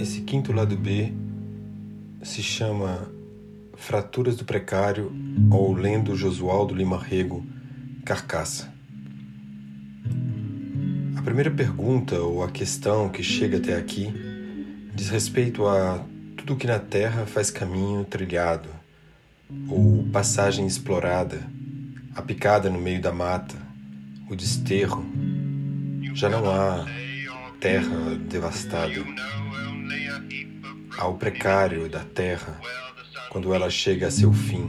[0.00, 1.12] Esse quinto lado B
[2.22, 3.10] se chama
[3.76, 5.12] Fraturas do Precário
[5.50, 7.44] ou Lendo Josualdo Lima Rego,
[8.04, 8.72] Carcaça.
[11.16, 14.12] A primeira pergunta ou a questão que chega até aqui
[14.94, 16.04] diz respeito a
[16.36, 18.79] tudo que na Terra faz caminho trilhado
[19.68, 21.40] ou passagem explorada,
[22.14, 23.56] a picada no meio da mata,
[24.28, 25.04] o desterro.
[26.14, 26.86] Já não há
[27.60, 28.92] terra devastada.
[30.98, 32.60] Há o precário da terra
[33.30, 34.68] quando ela chega a seu fim.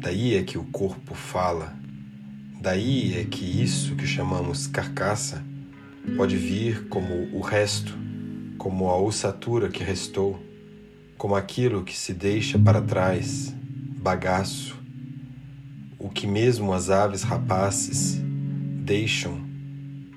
[0.00, 1.76] Daí é que o corpo fala,
[2.60, 5.44] daí é que isso que chamamos carcaça
[6.16, 7.94] pode vir como o resto,
[8.56, 10.42] como a ossatura que restou,
[11.18, 13.52] como aquilo que se deixa para trás,
[14.00, 14.78] bagaço,
[15.98, 18.20] o que mesmo as aves rapaces
[18.84, 19.44] deixam,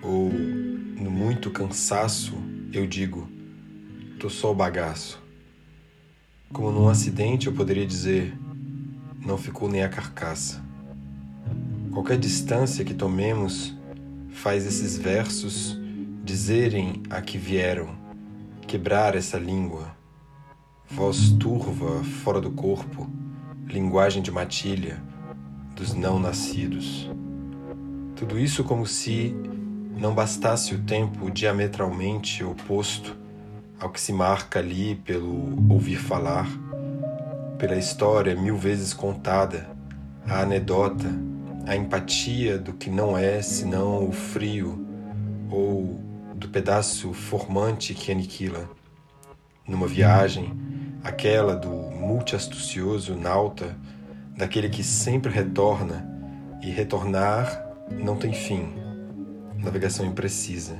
[0.04, 2.36] ou no muito cansaço
[2.72, 3.28] eu digo,
[4.20, 5.20] tô só o bagaço.
[6.54, 8.38] Como num acidente eu poderia dizer,
[9.26, 10.64] não ficou nem a carcaça.
[11.92, 13.76] Qualquer distância que tomemos
[14.30, 15.80] faz esses versos
[16.24, 17.90] dizerem a que vieram,
[18.68, 20.00] quebrar essa língua,
[20.92, 23.10] voz turva fora do corpo,
[23.66, 25.02] linguagem de matilha
[25.74, 27.10] dos não nascidos.
[28.16, 29.34] Tudo isso como se
[29.98, 33.18] não bastasse o tempo diametralmente oposto
[33.80, 36.48] ao que se marca ali pelo ouvir falar,
[37.58, 39.70] pela história mil vezes contada,
[40.28, 41.10] a anedota,
[41.66, 44.86] a empatia do que não é senão o frio
[45.50, 46.02] ou
[46.36, 48.70] do pedaço formante que aniquila.
[49.66, 50.52] Numa viagem,
[51.04, 53.76] aquela do multiastucioso nauta,
[54.38, 56.08] daquele que sempre retorna
[56.62, 58.74] e retornar não tem fim,
[59.58, 60.78] navegação imprecisa.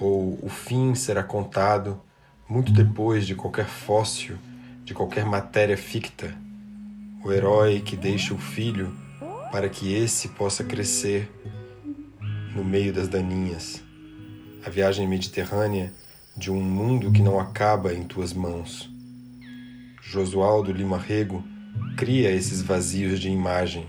[0.00, 2.00] Ou o fim será contado
[2.48, 4.36] muito depois de qualquer fóssil,
[4.84, 6.34] de qualquer matéria ficta,
[7.24, 8.96] o herói que deixa o filho
[9.52, 11.30] para que esse possa crescer
[12.54, 13.82] no meio das daninhas,
[14.64, 15.92] a viagem mediterrânea
[16.36, 18.90] de um mundo que não acaba em tuas mãos.
[20.02, 21.44] Josualdo Lima Rego
[21.96, 23.86] cria esses vazios de imagem,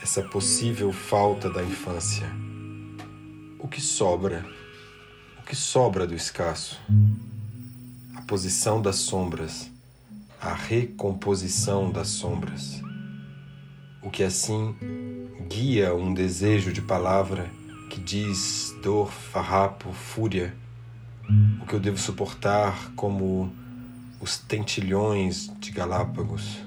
[0.00, 2.26] essa possível falta da infância.
[3.58, 4.44] O que sobra?
[5.38, 6.80] O que sobra do escasso?
[8.14, 9.70] A posição das sombras,
[10.40, 12.80] a recomposição das sombras.
[14.00, 14.74] O que assim
[15.48, 17.50] guia um desejo de palavra
[17.90, 20.54] que diz dor, farrapo, fúria.
[21.60, 23.52] O que eu devo suportar como
[24.22, 26.60] os tentilhões de Galápagos.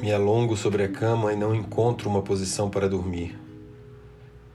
[0.00, 3.36] Me alongo sobre a cama e não encontro uma posição para dormir.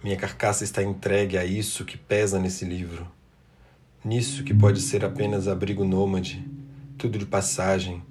[0.01, 3.05] Minha carcaça está entregue a isso que pesa nesse livro,
[4.01, 6.49] nisso que pode ser apenas abrigo nômade,
[6.97, 8.01] tudo de passagem,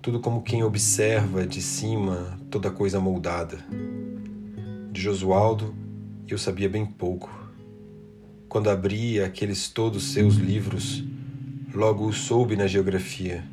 [0.00, 3.58] tudo como quem observa de cima toda coisa moldada.
[4.90, 5.74] De Josualdo,
[6.26, 7.28] eu sabia bem pouco.
[8.48, 11.04] Quando abri aqueles todos seus livros,
[11.76, 13.44] logo soube na geografia.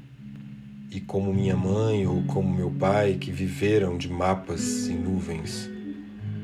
[0.89, 5.69] E como minha mãe ou como meu pai, que viveram de mapas em nuvens,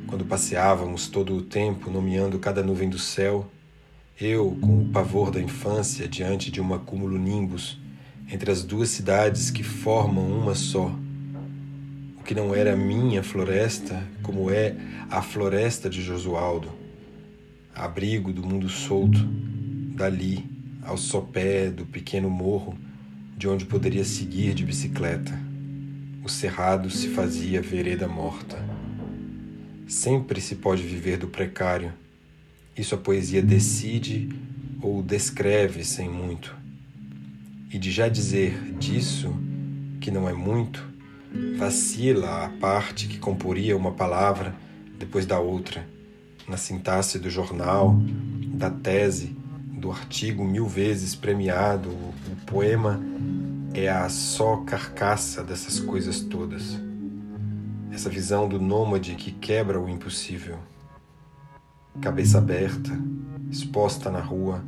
[0.06, 3.50] quando passeávamos todo o tempo nomeando cada nuvem do céu,
[4.20, 7.80] eu, com o pavor da infância diante de um acúmulo nimbus
[8.30, 10.94] entre as duas cidades que formam uma só.
[12.20, 14.76] O que não era minha floresta, como é
[15.10, 16.68] a floresta de Josualdo,
[17.74, 19.20] abrigo do mundo solto,
[19.96, 20.59] dali
[20.90, 22.76] ao sopé do pequeno morro
[23.38, 25.40] de onde poderia seguir de bicicleta.
[26.24, 28.58] O cerrado se fazia vereda morta.
[29.88, 31.94] Sempre se pode viver do precário.
[32.76, 34.30] Isso a poesia decide
[34.82, 36.56] ou descreve sem muito.
[37.72, 39.32] E de já dizer disso,
[40.02, 40.84] que não é muito,
[41.56, 44.56] vacila a parte que comporia uma palavra
[44.98, 45.88] depois da outra,
[46.48, 47.96] na sintaxe do jornal,
[48.56, 49.39] da tese,
[49.80, 53.00] do artigo mil vezes premiado, o poema
[53.74, 56.90] é a só carcaça dessas coisas todas
[58.00, 60.58] essa visão do nômade que quebra o impossível.
[62.00, 62.98] Cabeça aberta,
[63.52, 64.64] exposta na rua,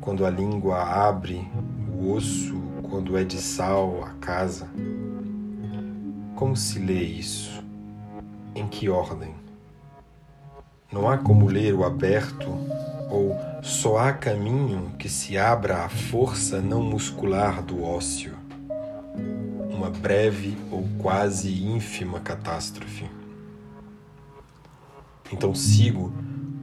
[0.00, 1.50] quando a língua abre
[1.92, 2.54] o osso,
[2.88, 4.68] quando é de sal a casa.
[6.36, 7.64] Como se lê isso?
[8.54, 9.34] Em que ordem?
[10.92, 12.48] Não há como ler o aberto
[13.10, 18.36] ou só há caminho que se abra à força não muscular do ócio.
[19.70, 23.08] uma breve ou quase ínfima catástrofe.
[25.32, 26.12] Então sigo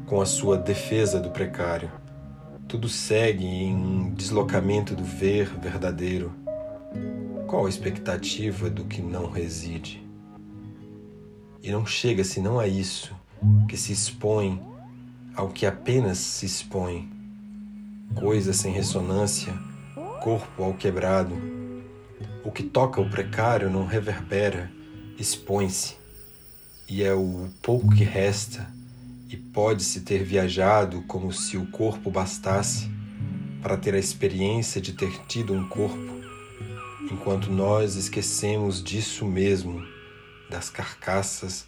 [0.05, 1.89] com a sua defesa do precário.
[2.67, 6.33] Tudo segue em um deslocamento do ver verdadeiro.
[7.47, 10.05] Qual a expectativa do que não reside?
[11.61, 13.13] E não chega senão a isso,
[13.67, 14.68] que se expõe
[15.39, 17.09] ao que apenas se expõe,
[18.13, 19.53] coisa sem ressonância,
[20.21, 21.33] corpo ao quebrado.
[22.43, 24.69] O que toca o precário não reverbera,
[25.17, 25.95] expõe-se,
[26.89, 28.69] e é o pouco que resta
[29.29, 32.91] e pode-se ter viajado como se o corpo bastasse
[33.61, 36.19] para ter a experiência de ter tido um corpo,
[37.09, 39.81] enquanto nós esquecemos disso mesmo,
[40.49, 41.65] das carcaças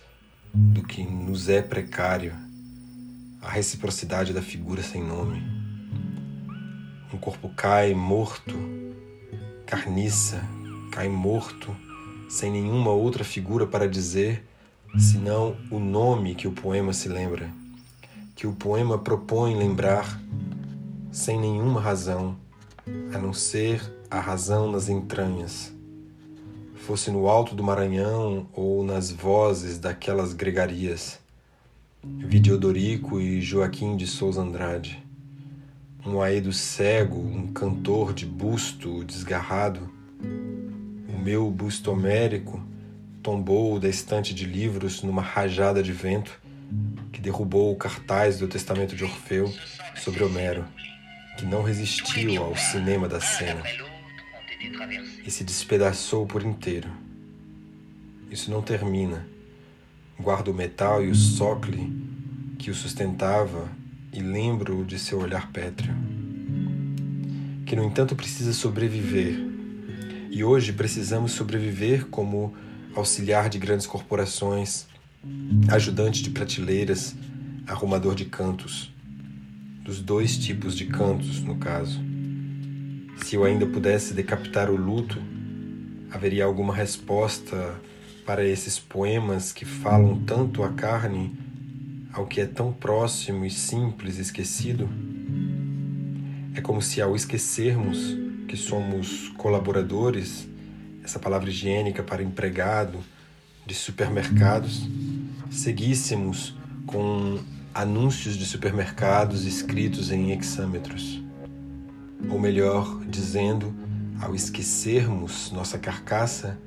[0.53, 2.50] do que nos é precário,
[3.41, 5.41] a reciprocidade da figura sem nome.
[7.11, 8.55] Um corpo cai morto,
[9.65, 10.43] carniça,
[10.91, 11.75] cai morto,
[12.29, 14.45] sem nenhuma outra figura para dizer
[14.99, 17.51] senão o nome que o poema se lembra,
[18.35, 20.21] que o poema propõe lembrar
[21.11, 22.37] sem nenhuma razão,
[23.13, 25.73] a não ser a razão nas entranhas.
[26.75, 31.19] Fosse no alto do Maranhão ou nas vozes daquelas gregarias,
[32.03, 35.03] vide Odorico e Joaquim de Souza Andrade,
[36.05, 39.89] um aedo cego, um cantor de busto desgarrado,
[40.19, 42.61] o meu busto homérico
[43.21, 46.41] tombou da estante de livros numa rajada de vento
[47.11, 49.53] que derrubou o cartaz do Testamento de Orfeu
[49.95, 50.65] sobre Homero,
[51.37, 53.61] que não resistiu ao cinema da cena
[55.23, 56.89] e se despedaçou por inteiro.
[58.31, 59.27] Isso não termina.
[60.19, 61.91] Guardo o metal e o socle
[62.59, 63.69] que o sustentava
[64.13, 65.95] e lembro de seu olhar pétreo,
[67.65, 69.35] que no entanto precisa sobreviver.
[70.29, 72.53] E hoje precisamos sobreviver como
[72.95, 74.85] auxiliar de grandes corporações,
[75.69, 77.15] ajudante de prateleiras,
[77.65, 78.93] arrumador de cantos.
[79.83, 81.99] Dos dois tipos de cantos, no caso.
[83.23, 85.17] Se eu ainda pudesse decapitar o luto,
[86.11, 87.75] haveria alguma resposta
[88.25, 91.35] para esses poemas que falam tanto à carne,
[92.13, 94.89] ao que é tão próximo e simples esquecido?
[96.53, 100.47] É como se ao esquecermos que somos colaboradores
[101.03, 102.99] essa palavra higiênica para empregado
[103.65, 104.87] de supermercados,
[105.49, 107.39] seguíssemos com
[107.73, 111.23] anúncios de supermercados escritos em hexâmetros.
[112.29, 113.73] Ou melhor dizendo,
[114.19, 116.59] ao esquecermos nossa carcaça,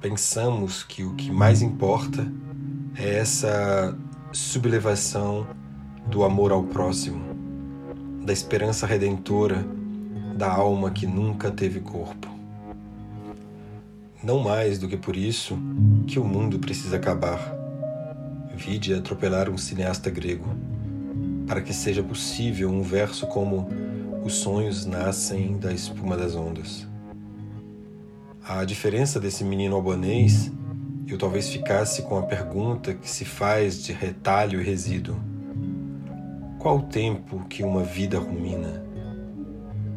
[0.00, 2.30] pensamos que o que mais importa
[2.96, 3.96] é essa
[4.32, 5.46] sublevação
[6.06, 7.20] do amor ao próximo,
[8.24, 9.64] da esperança redentora
[10.36, 12.28] da alma que nunca teve corpo.
[14.22, 15.58] Não mais do que por isso
[16.06, 17.54] que o mundo precisa acabar.
[18.54, 20.48] Vide atropelar um cineasta grego,
[21.46, 23.68] para que seja possível um verso como
[24.24, 26.87] Os sonhos nascem da espuma das ondas.
[28.48, 30.50] A diferença desse menino albanês,
[31.06, 35.20] eu talvez ficasse com a pergunta que se faz de retalho e resíduo:
[36.58, 38.82] Qual o tempo que uma vida rumina?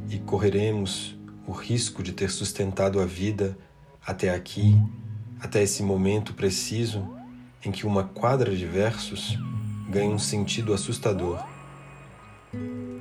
[0.10, 3.58] E correremos o risco de ter sustentado a vida
[4.06, 4.76] até aqui,
[5.40, 7.08] até esse momento preciso
[7.64, 9.40] em que uma quadra de versos
[9.90, 11.42] ganha um sentido assustador.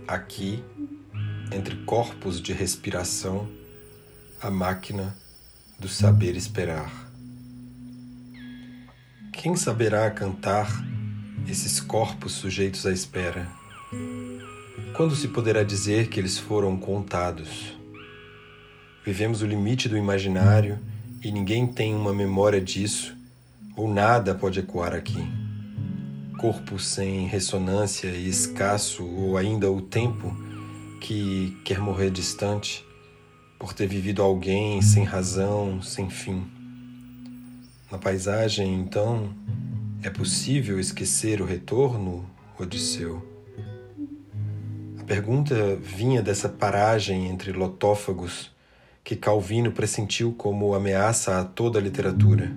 [0.07, 0.63] Aqui,
[1.51, 3.49] entre corpos de respiração,
[4.41, 5.13] a máquina
[5.81, 6.93] do saber esperar.
[9.33, 10.69] Quem saberá cantar
[11.49, 13.49] esses corpos sujeitos à espera?
[14.95, 17.75] Quando se poderá dizer que eles foram contados?
[19.03, 20.79] Vivemos o limite do imaginário
[21.25, 23.17] e ninguém tem uma memória disso,
[23.75, 25.27] ou nada pode ecoar aqui.
[26.39, 30.37] Corpo sem ressonância e escasso, ou ainda o tempo
[31.01, 32.85] que quer morrer distante,
[33.61, 36.47] por ter vivido alguém sem razão, sem fim.
[37.93, 39.35] Na paisagem, então,
[40.03, 42.25] é possível esquecer o retorno,
[42.59, 43.23] Odisseu?
[44.99, 48.51] A pergunta vinha dessa paragem entre lotófagos
[49.05, 52.57] que Calvino pressentiu como ameaça a toda a literatura.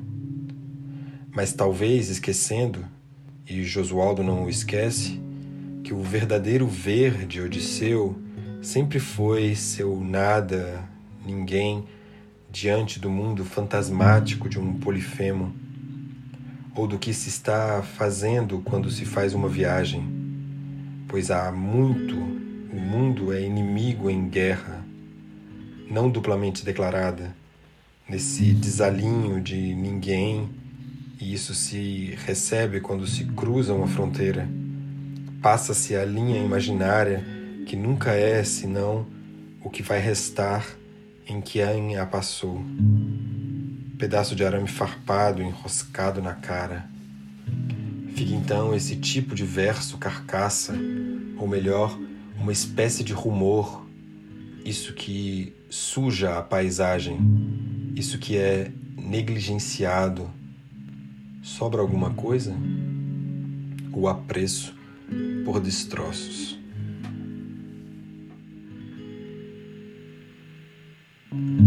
[1.36, 2.86] Mas talvez esquecendo,
[3.46, 5.20] e Josualdo não o esquece,
[5.84, 8.18] que o verdadeiro ver de Odisseu
[8.62, 10.93] sempre foi seu nada,
[11.26, 11.86] ninguém,
[12.52, 15.54] diante do mundo fantasmático de um polifemo,
[16.76, 20.06] ou do que se está fazendo quando se faz uma viagem,
[21.08, 24.84] pois há muito, o mundo é inimigo em guerra
[25.94, 27.36] não duplamente declarada,
[28.10, 30.50] nesse desalinho de ninguém,
[31.22, 34.50] e isso se recebe quando se cruza uma fronteira.
[35.42, 37.24] Passa-se a linha imaginária
[37.68, 39.06] que nunca é senão
[39.64, 40.66] o que vai restar
[41.28, 42.64] em quem a passou.
[43.98, 46.90] Pedaço de arame farpado enroscado na cara.
[48.16, 50.74] Fica então esse tipo de verso carcaça,
[51.38, 51.98] ou melhor,
[52.38, 53.86] uma espécie de rumor,
[54.64, 57.18] isso que suja a paisagem,
[57.96, 60.30] isso que é negligenciado.
[61.42, 62.56] Sobra alguma coisa?
[63.92, 64.76] O apreço
[65.44, 66.63] por destroços.
[71.34, 71.63] Mm.